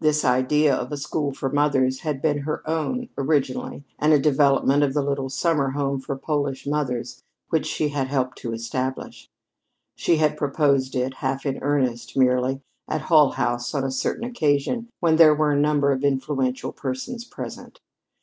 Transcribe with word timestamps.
This 0.00 0.24
idea 0.24 0.74
of 0.74 0.90
a 0.92 0.96
school 0.96 1.30
for 1.34 1.50
mothers 1.50 2.00
had 2.00 2.22
been 2.22 2.38
her 2.38 2.66
own, 2.66 3.10
originally, 3.18 3.84
and 3.98 4.14
a 4.14 4.18
development 4.18 4.82
of 4.82 4.94
the 4.94 5.02
little 5.02 5.28
summer 5.28 5.72
home 5.72 6.00
for 6.00 6.16
Polish 6.16 6.66
mothers 6.66 7.22
which 7.50 7.66
she 7.66 7.88
had 7.90 8.06
helped 8.08 8.38
to 8.38 8.54
establish. 8.54 9.28
She 9.94 10.16
had 10.16 10.38
proposed 10.38 10.96
it, 10.96 11.16
half 11.16 11.44
in 11.44 11.58
earnest, 11.60 12.16
merely, 12.16 12.62
at 12.88 13.02
Hull 13.02 13.32
House 13.32 13.74
on 13.74 13.84
a 13.84 13.90
certain 13.90 14.24
occasion 14.24 14.88
when 15.00 15.16
there 15.16 15.34
were 15.34 15.52
a 15.52 15.60
number 15.60 15.92
of 15.92 16.02
influential 16.02 16.72
persons 16.72 17.26
present. 17.26 17.82